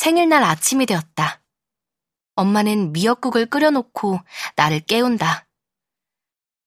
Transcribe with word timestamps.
생일날 0.00 0.42
아침이 0.42 0.86
되었다. 0.86 1.42
엄마는 2.34 2.94
미역국을 2.94 3.44
끓여놓고 3.44 4.18
나를 4.56 4.80
깨운다. 4.80 5.46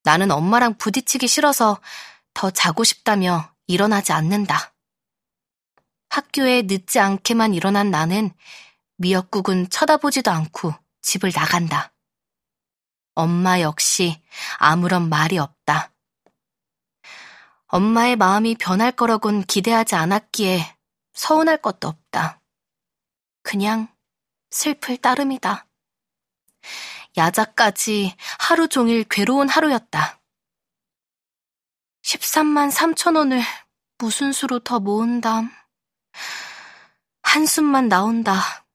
나는 0.04 0.30
엄마랑 0.30 0.78
부딪히기 0.78 1.28
싫어서 1.28 1.82
더 2.36 2.52
자고 2.52 2.84
싶다며 2.84 3.52
일어나지 3.66 4.12
않는다. 4.12 4.76
학교에 6.10 6.62
늦지 6.62 7.00
않게만 7.00 7.56
일어난 7.56 7.90
나는 7.90 8.30
미역국은 8.98 9.72
쳐다보지도 9.72 10.30
않고 10.30 10.76
집을 11.02 11.32
나간다. 11.34 11.92
엄마 13.16 13.62
역시 13.62 14.22
아무런 14.60 15.10
말이 15.10 15.40
없다. 15.40 15.92
엄마의 17.66 18.16
마음이 18.16 18.54
변할 18.60 18.92
거라곤 18.92 19.42
기대하지 19.42 19.96
않았기에 19.96 20.78
서운할 21.14 21.58
것도 21.58 21.88
없다. 21.88 22.03
그냥 23.44 23.88
슬플 24.50 24.98
따름이다. 24.98 25.68
야자까지 27.16 28.16
하루 28.40 28.68
종일 28.68 29.04
괴로운 29.04 29.50
하루였다. 29.50 30.20
13만 32.04 32.72
3천 32.72 33.16
원을 33.18 33.42
무슨 33.98 34.32
수로 34.32 34.60
더 34.60 34.80
모은담. 34.80 35.52
한숨만 37.22 37.88
나온다. 37.88 38.66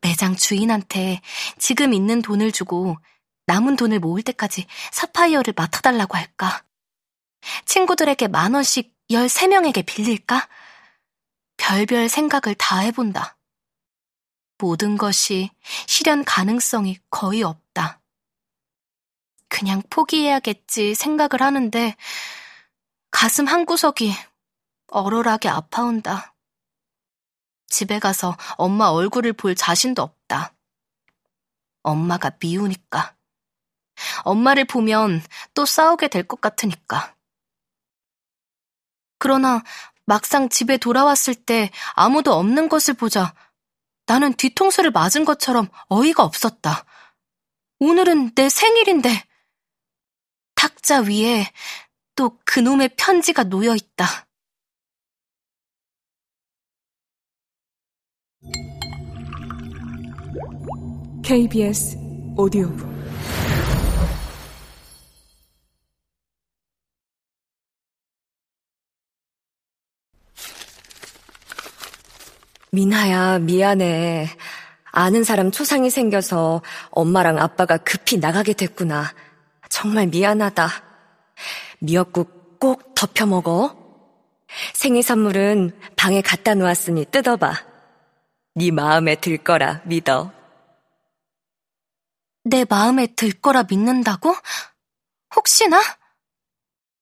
매장 0.00 0.36
주인한테 0.36 1.20
지금 1.58 1.92
있는 1.92 2.22
돈을 2.22 2.52
주고 2.52 2.96
남은 3.46 3.76
돈을 3.76 3.98
모을 3.98 4.22
때까지 4.22 4.66
사파이어를 4.92 5.54
맡아달라고 5.56 6.16
할까? 6.16 6.64
친구들에게 7.64 8.28
만 8.28 8.54
원씩 8.54 8.94
13명에게 9.10 9.84
빌릴까? 9.86 10.48
별별 11.68 12.08
생각을 12.08 12.54
다 12.54 12.78
해본다. 12.78 13.36
모든 14.56 14.96
것이 14.96 15.50
실현 15.86 16.24
가능성이 16.24 16.98
거의 17.10 17.42
없다. 17.42 18.00
그냥 19.48 19.82
포기해야겠지 19.90 20.94
생각을 20.94 21.42
하는데 21.42 21.94
가슴 23.10 23.46
한구석이 23.46 24.14
얼얼하게 24.86 25.50
아파온다. 25.50 26.34
집에 27.66 27.98
가서 27.98 28.38
엄마 28.56 28.86
얼굴을 28.86 29.34
볼 29.34 29.54
자신도 29.54 30.00
없다. 30.00 30.54
엄마가 31.82 32.30
미우니까. 32.40 33.14
엄마를 34.24 34.64
보면 34.64 35.22
또 35.52 35.66
싸우게 35.66 36.08
될 36.08 36.26
것 36.26 36.40
같으니까. 36.40 37.14
그러나 39.18 39.62
막상 40.08 40.48
집에 40.48 40.78
돌아왔을 40.78 41.34
때 41.34 41.70
아무도 41.94 42.32
없는 42.32 42.70
것을 42.70 42.94
보자 42.94 43.34
나는 44.06 44.32
뒤통수를 44.32 44.90
맞은 44.90 45.26
것처럼 45.26 45.68
어이가 45.88 46.24
없었다. 46.24 46.86
오늘은 47.78 48.34
내 48.34 48.48
생일인데 48.48 49.10
탁자 50.54 51.00
위에 51.00 51.44
또 52.16 52.38
그놈의 52.46 52.96
편지가 52.96 53.44
놓여 53.44 53.76
있다. 53.76 54.26
KBS 61.22 61.98
오디오북 62.38 62.97
민하야, 72.70 73.38
미안해. 73.38 74.28
아는 74.90 75.24
사람 75.24 75.50
초상이 75.50 75.90
생겨서 75.90 76.62
엄마랑 76.90 77.38
아빠가 77.38 77.76
급히 77.76 78.18
나가게 78.18 78.52
됐구나. 78.52 79.12
정말 79.68 80.06
미안하다. 80.06 80.68
미역국 81.80 82.58
꼭 82.58 82.94
덮여 82.94 83.26
먹어. 83.26 83.76
생일 84.74 85.02
선물은 85.02 85.78
방에 85.96 86.20
갖다 86.20 86.54
놓았으니 86.54 87.06
뜯어봐. 87.06 87.54
네 88.54 88.70
마음에 88.70 89.14
들 89.14 89.38
거라 89.38 89.82
믿어. 89.84 90.32
내 92.44 92.64
마음에 92.68 93.06
들 93.06 93.32
거라 93.32 93.64
믿는다고? 93.64 94.34
혹시나? 95.36 95.80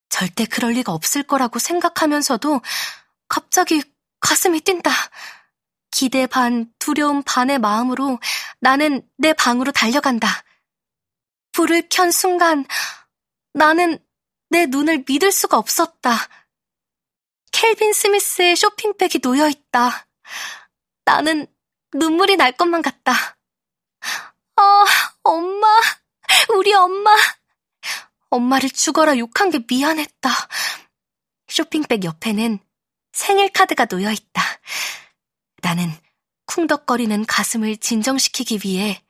절대 0.09 0.44
그럴 0.44 0.72
리가 0.72 0.93
없을 0.93 1.22
거라고 1.22 1.59
생각하면서도 1.59 2.60
갑자기 3.28 3.83
가슴이 4.21 4.60
뛴다. 4.60 4.91
기대 5.97 6.27
반, 6.27 6.71
두려움 6.79 7.23
반의 7.23 7.59
마음으로 7.59 8.19
나는 8.61 9.01
내 9.17 9.33
방으로 9.33 9.73
달려간다. 9.73 10.29
불을 11.53 11.89
켠 11.89 12.11
순간 12.11 12.67
나는 13.55 13.99
내 14.51 14.67
눈을 14.67 15.05
믿을 15.09 15.33
수가 15.33 15.57
없었다. 15.57 16.11
켈빈 17.51 17.95
스미스의 17.95 18.57
쇼핑백이 18.57 19.21
놓여 19.21 19.49
있다. 19.49 20.07
나는 21.07 21.47
눈물이 21.95 22.37
날 22.37 22.53
것만 22.53 22.83
같다. 22.83 23.39
아, 24.57 24.84
엄마, 25.23 25.67
우리 26.51 26.75
엄마. 26.75 27.11
엄마를 28.28 28.69
죽어라 28.69 29.17
욕한 29.17 29.49
게 29.49 29.65
미안했다. 29.67 30.28
쇼핑백 31.49 32.05
옆에는 32.05 32.59
생일 33.15 33.51
카드가 33.51 33.87
놓여 33.87 34.13
있다. 34.13 34.56
나는 35.66 35.91
쿵덕거리는 36.47 37.27
가슴을 37.27 37.77
진정시키기 37.78 38.60
위해 38.65 39.03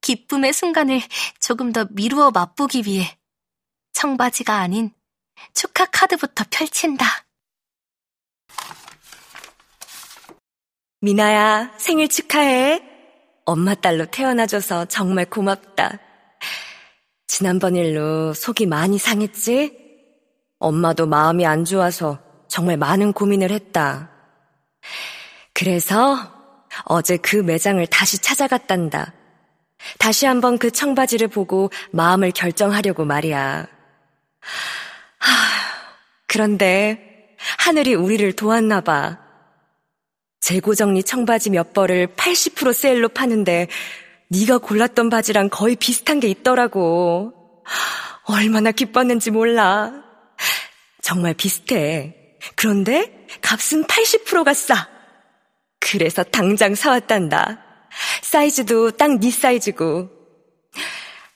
기쁨의 0.00 0.54
순간을 0.54 1.02
조금 1.38 1.70
더 1.70 1.86
미루어 1.90 2.30
맛보기 2.30 2.84
위해 2.86 3.18
청바지가 3.92 4.56
아닌 4.56 4.90
축하 5.52 5.84
카드부터 5.84 6.44
펼친다. 6.50 7.04
미나야, 11.02 11.74
생일 11.76 12.08
축하해. 12.08 12.82
엄마 13.44 13.74
딸로 13.74 14.06
태어나줘서 14.06 14.86
정말 14.86 15.26
고맙다. 15.26 15.98
지난번 17.26 17.76
일로 17.76 18.32
속이 18.32 18.64
많이 18.64 18.96
상했지? 18.96 19.78
엄마도 20.58 21.06
마음이 21.06 21.44
안 21.44 21.66
좋아서 21.66 22.18
정말 22.48 22.78
많은 22.78 23.12
고민을 23.12 23.50
했다. 23.50 24.08
그래서 25.62 26.18
어제 26.86 27.16
그 27.16 27.36
매장을 27.36 27.86
다시 27.86 28.18
찾아갔단다. 28.18 29.12
다시 29.96 30.26
한번 30.26 30.58
그 30.58 30.72
청바지를 30.72 31.28
보고 31.28 31.70
마음을 31.92 32.32
결정하려고 32.32 33.04
말이야. 33.04 33.68
하, 35.20 35.28
그런데 36.26 37.36
하늘이 37.58 37.94
우리를 37.94 38.32
도왔나 38.32 38.80
봐. 38.80 39.20
재고정리 40.40 41.04
청바지 41.04 41.50
몇 41.50 41.72
벌을 41.72 42.08
80% 42.08 42.72
세일로 42.72 43.10
파는데 43.10 43.68
네가 44.30 44.58
골랐던 44.58 45.10
바지랑 45.10 45.48
거의 45.48 45.76
비슷한 45.76 46.18
게 46.18 46.26
있더라고. 46.26 47.34
얼마나 48.24 48.72
기뻤는지 48.72 49.30
몰라. 49.30 49.92
정말 51.02 51.34
비슷해. 51.34 52.16
그런데 52.56 53.26
값은 53.42 53.84
80%가 53.84 54.54
싸. 54.54 55.01
그래서 55.92 56.22
당장 56.22 56.74
사왔단다. 56.74 57.62
사이즈도 58.22 58.92
딱 58.92 59.18
네 59.20 59.30
사이즈고. 59.30 60.08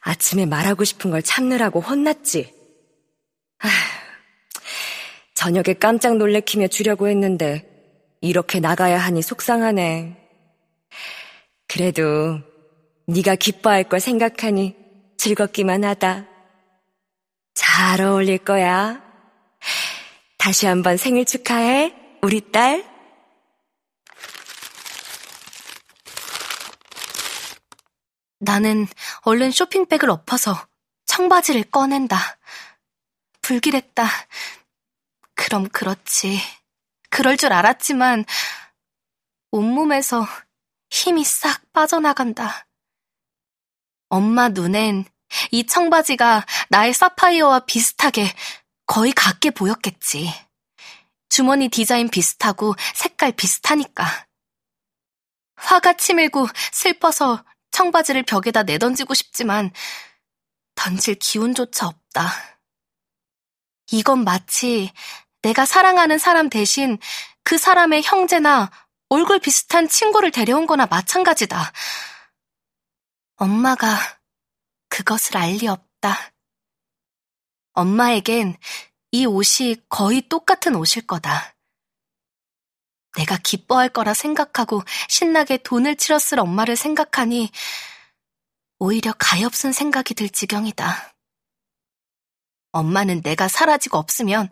아침에 0.00 0.47
말하고 0.47 0.83
싶은 0.84 1.11
걸 1.11 1.21
참느라고 1.21 1.81
혼났지. 1.81 2.55
아, 3.59 3.69
저녁에 5.34 5.75
깜짝 5.78 6.17
놀래키며 6.17 6.69
주려고 6.69 7.06
했는데 7.09 7.69
이렇게 8.22 8.59
나가야 8.59 8.99
하니 8.99 9.21
속상하네. 9.21 10.17
그래도 11.69 12.41
네가 13.08 13.35
기뻐할 13.35 13.85
걸 13.85 14.00
생각하니 14.00 14.75
즐겁기만 15.19 15.85
하다. 15.85 16.25
잘 17.53 18.00
어울릴 18.00 18.38
거야. 18.38 19.03
다시 20.38 20.67
한번 20.67 20.97
생일 20.97 21.26
축하해, 21.26 21.94
우리 22.23 22.41
딸. 22.53 22.95
나는 28.46 28.87
얼른 29.22 29.50
쇼핑백을 29.50 30.08
엎어서 30.08 30.69
청바지를 31.06 31.64
꺼낸다. 31.64 32.16
불길했다. 33.43 34.06
그럼 35.34 35.69
그렇지. 35.69 36.40
그럴 37.10 37.37
줄 37.37 37.52
알았지만 37.52 38.25
온몸에서 39.50 40.26
힘이 40.90 41.25
싹 41.25 41.60
빠져나간다. 41.72 42.66
엄마 44.08 44.48
눈엔 44.48 45.04
이 45.50 45.66
청바지가 45.66 46.46
나의 46.69 46.94
사파이어와 46.94 47.60
비슷하게 47.60 48.32
거의 48.87 49.12
같게 49.12 49.50
보였겠지. 49.50 50.32
주머니 51.28 51.69
디자인 51.69 52.08
비슷하고 52.08 52.75
색깔 52.94 53.32
비슷하니까. 53.32 54.06
화가 55.56 55.94
치밀고 55.94 56.46
슬퍼서 56.72 57.44
청바지를 57.76 58.23
벽에다 58.23 58.62
내던지고 58.62 59.12
싶지만 59.12 59.70
던질 60.76 61.17
기운조차 61.17 61.87
없다. 61.87 62.31
이건 63.93 64.25
마치 64.25 64.90
내가 65.43 65.67
사랑하는 65.67 66.17
사람 66.17 66.49
대신 66.49 66.99
그 67.44 67.58
사람의 67.58 68.02
형제나 68.02 68.70
얼굴 69.11 69.40
비슷한 69.40 69.88
친구를 69.90 70.31
데려온 70.31 70.67
거나 70.67 70.87
마찬가지다. 70.87 71.70
엄마가 73.37 73.99
그것을 74.88 75.37
알 75.37 75.58
리 75.58 75.69
없다. 75.69 76.32
엄마에겐 77.75 78.56
이 79.11 79.26
옷이 79.26 79.76
거의 79.90 80.22
똑같은 80.22 80.75
옷일 80.76 81.06
거다. 81.06 81.55
내가 83.17 83.37
기뻐할 83.39 83.89
거라 83.89 84.15
생각하고 84.15 84.83
신나게 85.09 85.59
돈을 85.59 85.97
치렀을 85.97 86.39
엄마를 86.39 86.77
생각하니 86.77 87.51
오히려 88.79 89.13
가엾은 89.19 89.73
생각이 89.73 90.15
들 90.15 90.29
지경이다. 90.29 91.15
엄마는 92.73 93.23
내가 93.23 93.49
사라지고 93.49 93.99
없으면 93.99 94.51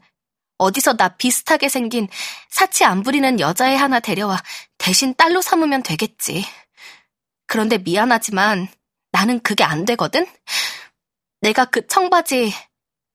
어디서 0.57 0.97
나 0.97 1.09
비슷하게 1.09 1.69
생긴 1.69 2.09
사치 2.49 2.85
안 2.85 3.03
부리는 3.03 3.39
여자애 3.39 3.77
하나 3.77 4.01
데려와 4.01 4.43
대신 4.79 5.15
딸로 5.15 5.43
삼으면 5.43 5.83
되겠지. 5.83 6.47
그런데 7.47 7.79
미안하지만 7.79 8.69
나는 9.13 9.41
그게 9.41 9.63
안 9.63 9.85
되거든? 9.85 10.27
내가 11.41 11.67
그 11.67 11.87
청바지 11.87 12.55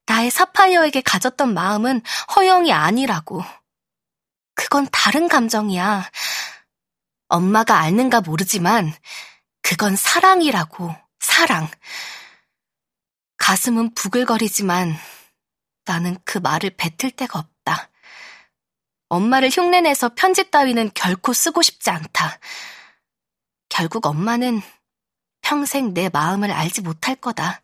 나의 0.05 0.29
사파이어에게 0.29 1.01
가졌던 1.01 1.53
마음은 1.53 2.01
허영이 2.35 2.71
아니라고. 2.71 3.43
그건 4.69 4.87
다른 4.91 5.27
감정이야. 5.27 6.07
엄마가 7.27 7.79
알는가 7.79 8.21
모르지만 8.21 8.93
그건 9.63 9.95
사랑이라고, 9.95 10.95
사랑. 11.19 11.67
가슴은 13.37 13.95
부글거리지만 13.95 14.95
나는 15.85 16.17
그 16.23 16.37
말을 16.37 16.77
뱉을 16.77 17.11
데가 17.15 17.39
없다. 17.39 17.89
엄마를 19.07 19.49
흉내내서 19.49 20.09
편지 20.13 20.51
따위는 20.51 20.91
결코 20.93 21.33
쓰고 21.33 21.63
싶지 21.63 21.89
않다. 21.89 22.37
결국 23.69 24.05
엄마는 24.05 24.61
평생 25.41 25.95
내 25.95 26.09
마음을 26.09 26.51
알지 26.51 26.81
못할 26.81 27.15
거다. 27.15 27.63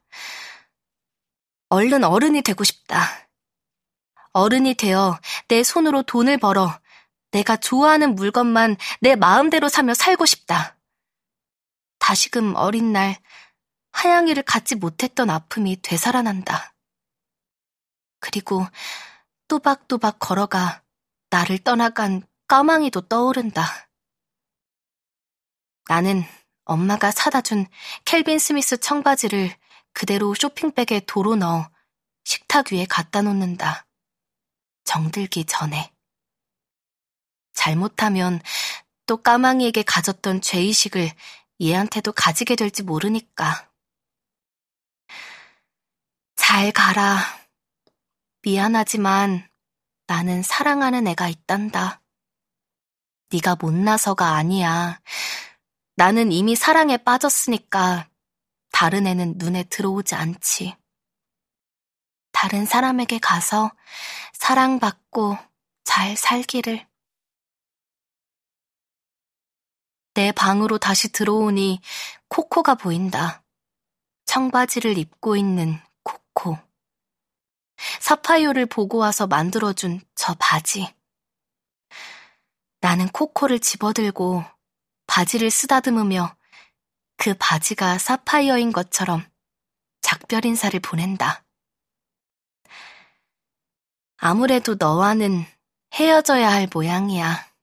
얼른 1.69 2.03
어른이 2.03 2.41
되고 2.41 2.63
싶다. 2.63 3.27
어른이 4.33 4.73
되어 4.73 5.19
내 5.47 5.61
손으로 5.61 6.01
돈을 6.01 6.39
벌어 6.39 6.79
내가 7.35 7.57
좋아하는 7.57 8.15
물건만 8.15 8.77
내 9.01 9.17
마음대로 9.17 9.67
사며 9.67 9.93
살고 9.93 10.25
싶다. 10.25 10.77
다시금 11.99 12.55
어린 12.55 12.93
날 12.93 13.17
하양이를 13.91 14.43
갖지 14.43 14.75
못했던 14.75 15.29
아픔이 15.29 15.81
되살아난다. 15.81 16.73
그리고 18.21 18.65
또박또박 19.49 20.17
걸어가 20.19 20.81
나를 21.29 21.57
떠나간 21.59 22.25
까망이도 22.47 23.01
떠오른다. 23.01 23.89
나는 25.89 26.23
엄마가 26.63 27.11
사다 27.11 27.41
준 27.41 27.67
켈빈 28.05 28.39
스미스 28.39 28.77
청바지를 28.77 29.53
그대로 29.91 30.33
쇼핑백에 30.33 31.01
도로 31.05 31.35
넣어 31.35 31.69
식탁 32.23 32.71
위에 32.71 32.85
갖다 32.85 33.21
놓는다. 33.21 33.85
정들기 34.85 35.43
전에. 35.45 35.94
잘못하면 37.55 38.39
또 39.07 39.17
까망이에게 39.17 39.81
가졌던 39.83 40.41
죄의식을 40.41 41.11
얘한테도 41.61 42.11
가지게 42.11 42.55
될지 42.55 42.83
모르니까. 42.83 43.69
잘 46.35 46.71
가라. 46.71 47.17
미안하지만 48.43 49.49
나는 50.05 50.43
사랑하는 50.43 51.07
애가 51.07 51.29
있단다. 51.29 52.01
네가 53.31 53.55
못나서가 53.55 54.35
아니야. 54.35 55.01
나는 55.95 56.31
이미 56.31 56.55
사랑에 56.55 56.97
빠졌으니까 56.97 58.07
다른 58.71 59.07
애는 59.07 59.35
눈에 59.37 59.63
들어오지 59.63 60.13
않지. 60.13 60.75
다른 62.31 62.65
사람에게 62.65 63.17
가서 63.19 63.71
사랑받고 64.33 65.37
잘 65.85 66.17
살기를. 66.17 66.85
내 70.15 70.31
방으로 70.31 70.77
다시 70.77 71.11
들어오니 71.11 71.81
코코가 72.29 72.75
보인다. 72.75 73.43
청바지를 74.25 74.97
입고 74.97 75.35
있는 75.35 75.77
코코. 76.03 76.57
사파이어를 77.99 78.65
보고 78.65 78.97
와서 78.97 79.27
만들어준 79.27 79.99
저 80.15 80.33
바지. 80.39 80.95
나는 82.79 83.09
코코를 83.09 83.59
집어들고 83.59 84.45
바지를 85.05 85.51
쓰다듬으며 85.51 86.37
그 87.17 87.33
바지가 87.37 87.97
사파이어인 87.97 88.71
것처럼 88.71 89.25
작별 90.01 90.45
인사를 90.45 90.79
보낸다. 90.79 91.43
아무래도 94.15 94.75
너와는 94.75 95.45
헤어져야 95.93 96.49
할 96.49 96.69
모양이야. 96.73 97.54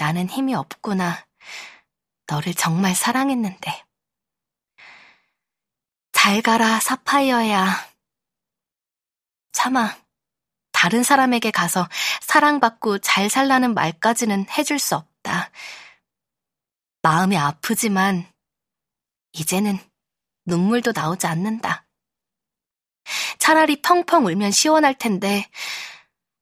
나는 0.00 0.30
힘이 0.30 0.54
없구나. 0.54 1.26
너를 2.26 2.54
정말 2.54 2.94
사랑했는데. 2.94 3.84
잘 6.12 6.40
가라, 6.40 6.80
사파이어야. 6.80 7.66
참아. 9.52 9.98
다른 10.72 11.02
사람에게 11.02 11.50
가서 11.50 11.86
사랑받고 12.22 13.00
잘 13.00 13.28
살라는 13.28 13.74
말까지는 13.74 14.46
해줄 14.48 14.78
수 14.78 14.96
없다. 14.96 15.50
마음이 17.02 17.36
아프지만, 17.36 18.26
이제는 19.32 19.78
눈물도 20.46 20.92
나오지 20.94 21.26
않는다. 21.26 21.86
차라리 23.38 23.82
펑펑 23.82 24.24
울면 24.24 24.50
시원할 24.50 24.96
텐데, 24.96 25.46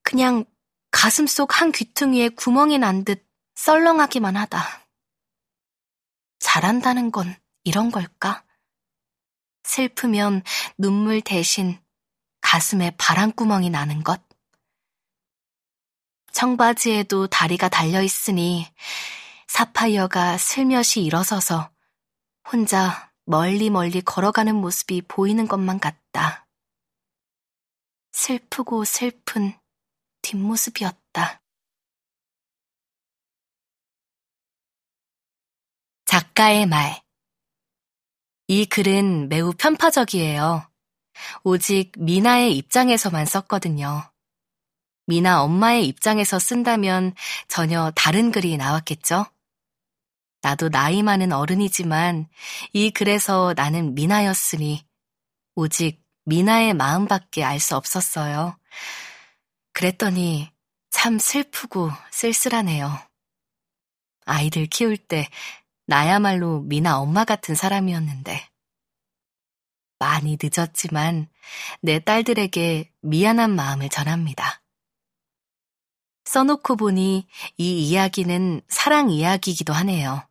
그냥 0.04 0.44
가슴 0.93 1.26
속 1.26 1.61
한 1.61 1.72
귀퉁이에 1.72 2.28
구멍이 2.28 2.78
난 2.78 3.04
듯 3.04 3.27
썰렁하기만 3.58 4.37
하다. 4.37 4.88
잘한다는 6.38 7.11
건 7.11 7.35
이런 7.64 7.90
걸까? 7.90 8.44
슬프면 9.64 10.44
눈물 10.78 11.21
대신 11.21 11.76
가슴에 12.40 12.92
바람구멍이 12.97 13.68
나는 13.71 14.04
것. 14.04 14.23
청바지에도 16.33 17.26
다리가 17.26 17.68
달려 17.68 18.00
있으니 18.00 18.64
사파이어가 19.49 20.38
슬며시 20.38 21.02
일어서서 21.02 21.68
혼자 22.52 23.12
멀리 23.25 23.71
멀리 23.71 24.00
걸어가는 24.00 24.54
모습이 24.54 25.02
보이는 25.02 25.49
것만 25.49 25.80
같다. 25.80 26.47
슬프고 28.12 28.85
슬픈 28.85 29.52
뒷모습이었다. 30.23 31.42
작가의 36.18 36.66
말. 36.66 37.00
이 38.48 38.66
글은 38.66 39.28
매우 39.28 39.52
편파적이에요. 39.52 40.68
오직 41.44 41.92
미나의 41.96 42.56
입장에서만 42.56 43.25
썼거든요. 43.25 44.10
미나 45.06 45.44
엄마의 45.44 45.87
입장에서 45.87 46.40
쓴다면 46.40 47.14
전혀 47.46 47.92
다른 47.94 48.32
글이 48.32 48.56
나왔겠죠? 48.56 49.26
나도 50.40 50.70
나이 50.70 51.04
많은 51.04 51.32
어른이지만 51.32 52.28
이 52.72 52.90
글에서 52.90 53.54
나는 53.56 53.94
미나였으니 53.94 54.84
오직 55.54 56.02
미나의 56.25 56.75
마음밖에 56.75 57.44
알 57.44 57.60
수 57.60 57.76
없었어요. 57.76 58.58
그랬더니 59.72 60.50
참 60.90 61.20
슬프고 61.20 61.92
쓸쓸하네요. 62.10 62.90
아이들 64.25 64.66
키울 64.66 64.96
때 64.96 65.28
나야말로 65.88 66.61
미나 66.61 67.00
엄마 67.00 67.25
같은 67.25 67.54
사람이었는데. 67.54 68.47
많이 69.99 70.37
늦었지만 70.40 71.28
내 71.80 71.99
딸들에게 71.99 72.92
미안한 73.00 73.57
마음을 73.57 73.88
전합니다. 73.88 74.62
써놓고 76.26 76.76
보니 76.76 77.26
이 77.57 77.88
이야기는 77.88 78.61
사랑 78.68 79.09
이야기이기도 79.09 79.73
하네요. 79.73 80.28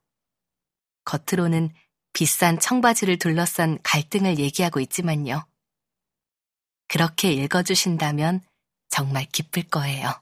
겉으로는 1.06 1.74
비싼 2.14 2.60
청바지를 2.60 3.18
둘러싼 3.18 3.80
갈등을 3.82 4.38
얘기하고 4.38 4.80
있지만요. 4.80 5.44
그렇게 6.88 7.34
읽어주신다면 7.34 8.46
정말 8.90 9.26
기쁠 9.26 9.64
거예요. 9.64 10.14